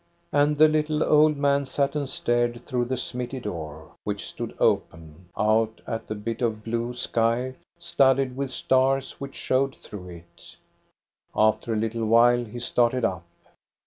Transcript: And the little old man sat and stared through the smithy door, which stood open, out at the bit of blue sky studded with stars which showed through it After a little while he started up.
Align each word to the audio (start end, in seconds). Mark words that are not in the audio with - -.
And 0.31 0.57
the 0.57 0.67
little 0.67 1.03
old 1.03 1.37
man 1.37 1.63
sat 1.67 1.95
and 1.95 2.09
stared 2.09 2.65
through 2.65 2.85
the 2.85 2.97
smithy 2.97 3.39
door, 3.39 3.91
which 4.03 4.25
stood 4.27 4.55
open, 4.57 5.29
out 5.37 5.79
at 5.85 6.07
the 6.07 6.15
bit 6.15 6.41
of 6.41 6.63
blue 6.63 6.95
sky 6.95 7.53
studded 7.77 8.35
with 8.35 8.49
stars 8.49 9.21
which 9.21 9.35
showed 9.35 9.75
through 9.75 10.09
it 10.09 10.55
After 11.35 11.73
a 11.73 11.77
little 11.77 12.05
while 12.07 12.43
he 12.45 12.57
started 12.59 13.05
up. 13.05 13.25